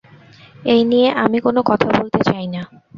[0.65, 2.61] এই নিয়ে আমি কোনো কথা বলতে চাই না।